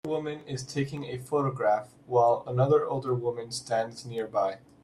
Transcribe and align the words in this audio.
An 0.03 0.09
older 0.09 0.17
woman 0.19 0.47
is 0.47 0.63
taking 0.65 1.03
a 1.05 1.19
photograph 1.19 1.93
while 2.07 2.43
another 2.47 2.87
older 2.87 3.13
woman 3.13 3.51
stands 3.51 4.03
nearby. 4.03 4.57